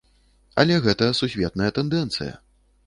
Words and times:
Але 0.63 0.79
гэта 0.85 1.11
сусветная 1.21 1.71
тэндэнцыя. 1.81 2.35